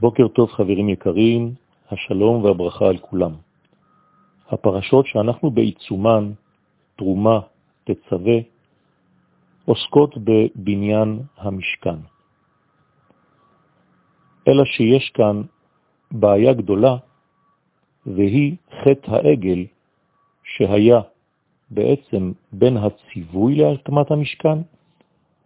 בוקר 0.00 0.28
טוב 0.28 0.50
חברים 0.50 0.88
יקרים, 0.88 1.54
השלום 1.90 2.44
והברכה 2.44 2.86
על 2.88 2.98
כולם. 2.98 3.32
הפרשות 4.48 5.06
שאנחנו 5.06 5.50
בעיצומן, 5.50 6.32
תרומה, 6.96 7.40
תצווה, 7.84 8.38
עוסקות 9.64 10.14
בבניין 10.18 11.20
המשכן. 11.36 11.98
אלא 14.48 14.64
שיש 14.64 15.10
כאן 15.14 15.42
בעיה 16.10 16.52
גדולה, 16.52 16.96
והיא 18.06 18.56
חטא 18.70 19.10
העגל 19.10 19.66
שהיה 20.44 21.00
בעצם 21.70 22.32
בין 22.52 22.76
הציווי 22.76 23.54
להקמת 23.54 24.10
המשכן 24.10 24.58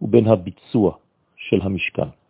ובין 0.01 0.27
הביצוע 0.27 0.95
של 1.37 1.61
המשכן. 1.61 2.22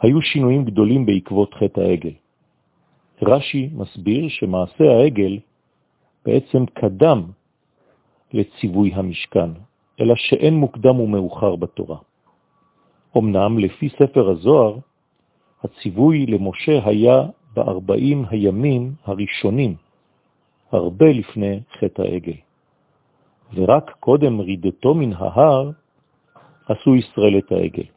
היו 0.00 0.22
שינויים 0.22 0.64
גדולים 0.64 1.06
בעקבות 1.06 1.54
חטא 1.54 1.80
העגל. 1.80 2.12
רש"י 3.22 3.70
מסביר 3.72 4.28
שמעשה 4.28 4.84
העגל 4.84 5.38
בעצם 6.24 6.66
קדם 6.66 7.22
לציווי 8.32 8.94
המשכן, 8.94 9.50
אלא 10.00 10.14
שאין 10.16 10.54
מוקדם 10.54 11.00
ומאוחר 11.00 11.56
בתורה. 11.56 11.98
אמנם 13.16 13.58
לפי 13.58 13.88
ספר 13.88 14.30
הזוהר, 14.30 14.78
הציווי 15.64 16.26
למשה 16.26 16.84
היה 16.84 17.22
בארבעים 17.54 18.24
הימים 18.30 18.92
הראשונים, 19.04 19.74
הרבה 20.72 21.06
לפני 21.06 21.60
חטא 21.78 22.02
העגל. 22.02 22.38
ורק 23.54 23.90
קודם 24.00 24.40
רידתו 24.40 24.94
מן 24.94 25.12
ההר 25.12 25.70
עשו 26.68 26.96
ישראל 26.96 27.38
את 27.38 27.52
העגל. 27.52 27.95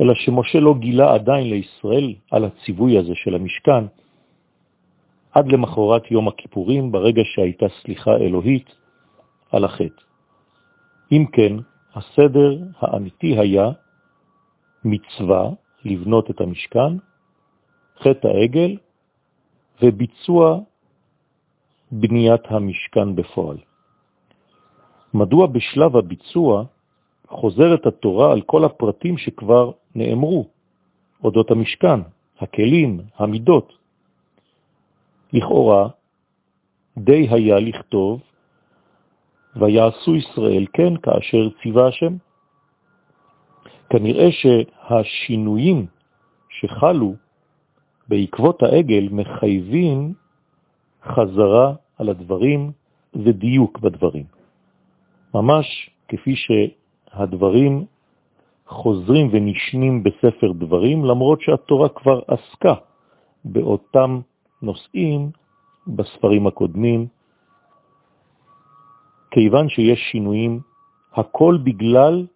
אלא 0.00 0.14
שמשה 0.14 0.60
לא 0.60 0.74
גילה 0.78 1.14
עדיין 1.14 1.50
לישראל 1.50 2.14
על 2.30 2.44
הציווי 2.44 2.98
הזה 2.98 3.12
של 3.14 3.34
המשכן, 3.34 3.84
עד 5.32 5.46
למחרת 5.52 6.10
יום 6.10 6.28
הכיפורים, 6.28 6.92
ברגע 6.92 7.22
שהייתה 7.24 7.66
סליחה 7.82 8.16
אלוהית 8.16 8.74
על 9.52 9.64
החטא. 9.64 10.02
אם 11.12 11.24
כן, 11.32 11.52
הסדר 11.94 12.58
האמיתי 12.78 13.38
היה 13.38 13.70
מצווה 14.84 15.50
לבנות 15.84 16.30
את 16.30 16.40
המשכן, 16.40 16.92
חטא 17.98 18.28
העגל 18.28 18.76
וביצוע 19.82 20.58
בניית 21.92 22.42
המשכן 22.48 23.16
בפועל. 23.16 23.58
מדוע 25.14 25.46
בשלב 25.46 25.96
הביצוע 25.96 26.64
חוזרת 27.28 27.86
התורה 27.86 28.32
על 28.32 28.40
כל 28.42 28.64
הפרטים 28.64 29.18
שכבר 29.18 29.72
נאמרו, 29.94 30.46
אודות 31.24 31.50
המשכן, 31.50 32.00
הכלים, 32.40 33.00
המידות. 33.16 33.72
לכאורה, 35.32 35.88
די 36.98 37.28
היה 37.30 37.58
לכתוב, 37.60 38.20
ויעשו 39.56 40.16
ישראל 40.16 40.66
כן 40.72 40.96
כאשר 40.96 41.48
ציווה 41.62 41.88
השם. 41.88 42.16
כנראה 43.90 44.28
שהשינויים 44.32 45.86
שחלו 46.48 47.14
בעקבות 48.08 48.62
העגל 48.62 49.08
מחייבים 49.10 50.14
חזרה 51.04 51.74
על 51.98 52.08
הדברים 52.08 52.72
ודיוק 53.14 53.78
בדברים. 53.78 54.24
ממש 55.34 55.90
כפי 56.08 56.34
שהדברים 56.36 57.86
חוזרים 58.66 59.28
ונשנים 59.32 60.02
בספר 60.02 60.52
דברים, 60.52 61.04
למרות 61.04 61.40
שהתורה 61.40 61.88
כבר 61.88 62.20
עסקה 62.28 62.74
באותם 63.44 64.20
נושאים 64.62 65.30
בספרים 65.86 66.46
הקודמים, 66.46 67.06
כיוון 69.30 69.68
שיש 69.68 70.00
שינויים, 70.10 70.60
הכל 71.12 71.58
בגלל 71.64 72.26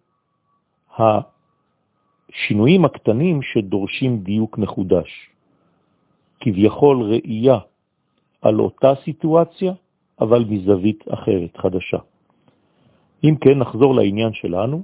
השינויים 0.98 2.84
הקטנים 2.84 3.42
שדורשים 3.42 4.18
דיוק 4.18 4.58
מחודש. 4.58 5.30
כביכול 6.40 7.02
ראייה 7.02 7.58
על 8.42 8.60
אותה 8.60 8.92
סיטואציה, 9.04 9.72
אבל 10.20 10.44
מזווית 10.48 11.04
אחרת, 11.08 11.56
חדשה. 11.56 11.98
אם 13.24 13.34
כן, 13.40 13.58
נחזור 13.58 13.94
לעניין 13.94 14.32
שלנו. 14.32 14.82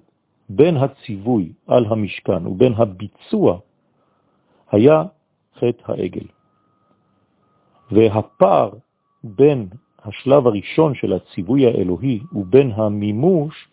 בין 0.48 0.76
הציווי 0.76 1.52
על 1.66 1.84
המשכן 1.86 2.46
ובין 2.46 2.72
הביצוע 2.76 3.58
היה 4.70 5.02
חטא 5.58 5.92
העגל. 5.92 6.26
והפער 7.90 8.70
בין 9.24 9.68
השלב 10.04 10.46
הראשון 10.46 10.94
של 10.94 11.12
הציווי 11.12 11.66
האלוהי 11.66 12.20
ובין 12.32 12.70
המימוש 12.70 13.68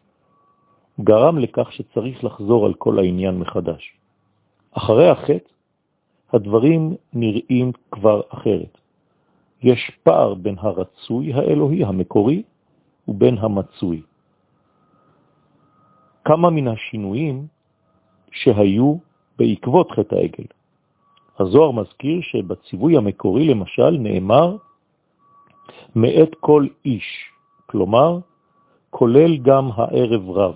גרם 1.01 1.37
לכך 1.37 1.71
שצריך 1.71 2.23
לחזור 2.23 2.65
על 2.65 2.73
כל 2.73 2.99
העניין 2.99 3.39
מחדש. 3.39 3.93
אחרי 4.71 5.09
החטא 5.09 5.51
הדברים 6.33 6.95
נראים 7.13 7.71
כבר 7.91 8.21
אחרת. 8.29 8.77
יש 9.63 9.91
פער 10.03 10.33
בין 10.33 10.55
הרצוי 10.59 11.33
האלוהי 11.33 11.83
המקורי 11.83 12.43
ובין 13.07 13.37
המצוי. 13.37 14.01
כמה 16.31 16.49
מן 16.49 16.67
השינויים 16.67 17.47
שהיו 18.31 18.95
בעקבות 19.37 19.91
חטא 19.91 20.15
העגל. 20.15 20.47
הזוהר 21.39 21.71
מזכיר 21.71 22.21
שבציווי 22.21 22.97
המקורי 22.97 23.47
למשל 23.47 23.89
נאמר 23.89 24.55
מאת 25.95 26.35
כל 26.39 26.67
איש, 26.85 27.05
כלומר, 27.65 28.19
כולל 28.89 29.37
גם 29.37 29.69
הערב 29.75 30.29
רב. 30.29 30.55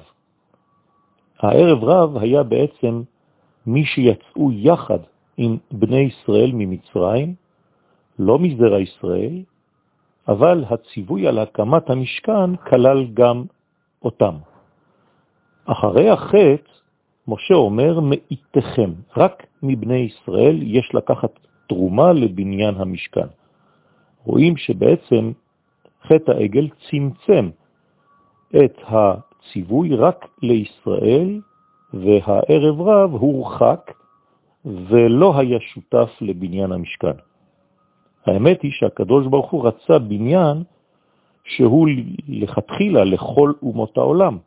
הערב 1.39 1.83
רב 1.83 2.17
היה 2.17 2.43
בעצם 2.43 3.01
מי 3.67 3.85
שיצאו 3.85 4.51
יחד 4.51 4.99
עם 5.37 5.57
בני 5.71 5.99
ישראל 5.99 6.51
ממצרים, 6.53 7.35
לא 8.19 8.39
מזרע 8.39 8.79
ישראל, 8.79 9.43
אבל 10.27 10.63
הציווי 10.69 11.27
על 11.27 11.39
הקמת 11.39 11.89
המשכן 11.89 12.55
כלל 12.55 13.05
גם 13.13 13.43
אותם. 14.03 14.54
אחרי 15.65 16.09
החטא, 16.09 16.71
משה 17.27 17.53
אומר, 17.53 17.99
מאיתכם, 17.99 18.91
רק 19.17 19.45
מבני 19.63 19.97
ישראל 19.97 20.59
יש 20.61 20.95
לקחת 20.95 21.39
תרומה 21.69 22.13
לבניין 22.13 22.75
המשכן. 22.75 23.27
רואים 24.23 24.57
שבעצם 24.57 25.31
חטא 26.07 26.31
העגל 26.31 26.67
צמצם 26.89 27.49
את 28.49 28.81
הציווי 28.87 29.95
רק 29.95 30.27
לישראל, 30.41 31.41
והערב 31.93 32.81
רב 32.81 33.11
הורחק 33.11 33.91
ולא 34.65 35.39
היה 35.39 35.59
שותף 35.59 36.09
לבניין 36.21 36.71
המשכן. 36.71 37.17
האמת 38.25 38.61
היא 38.61 38.71
שהקדוש 38.71 39.27
ברוך 39.27 39.51
הוא 39.51 39.67
רצה 39.67 39.99
בניין 39.99 40.63
שהוא 41.43 41.87
לכתחילה 42.27 43.03
לכל 43.03 43.53
אומות 43.61 43.97
העולם. 43.97 44.37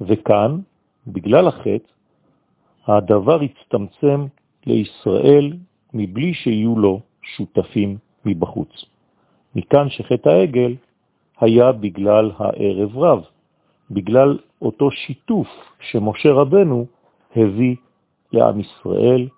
וכאן, 0.00 0.60
בגלל 1.06 1.48
החטא, 1.48 1.92
הדבר 2.86 3.40
הצטמצם 3.40 4.26
לישראל 4.66 5.52
מבלי 5.94 6.34
שיהיו 6.34 6.78
לו 6.78 7.00
שותפים 7.22 7.98
מבחוץ. 8.24 8.84
מכאן 9.54 9.90
שחטא 9.90 10.28
העגל 10.28 10.74
היה 11.40 11.72
בגלל 11.72 12.30
הערב 12.36 12.98
רב, 12.98 13.24
בגלל 13.90 14.38
אותו 14.62 14.90
שיתוף 14.90 15.48
שמשה 15.80 16.32
רבנו 16.32 16.86
הביא 17.36 17.76
לעם 18.32 18.60
ישראל. 18.60 19.28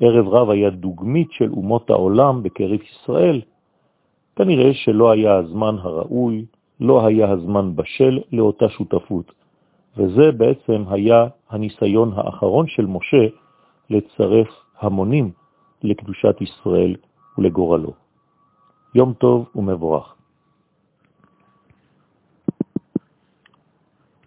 ערב 0.00 0.28
רב 0.28 0.50
היה 0.50 0.70
דוגמית 0.70 1.32
של 1.32 1.50
אומות 1.50 1.90
העולם 1.90 2.42
בקרב 2.42 2.80
ישראל. 2.82 3.40
כנראה 4.36 4.74
שלא 4.74 5.10
היה 5.10 5.34
הזמן 5.34 5.76
הראוי, 5.78 6.44
לא 6.80 7.06
היה 7.06 7.30
הזמן 7.30 7.76
בשל 7.76 8.20
לאותה 8.32 8.68
שותפות. 8.68 9.32
וזה 9.96 10.32
בעצם 10.36 10.84
היה 10.88 11.26
הניסיון 11.50 12.12
האחרון 12.16 12.66
של 12.68 12.86
משה 12.86 13.26
לצרף 13.90 14.48
המונים 14.80 15.30
לקדושת 15.82 16.40
ישראל 16.40 16.96
ולגורלו. 17.38 17.92
יום 18.94 19.12
טוב 19.12 19.48
ומבורך. 19.54 20.14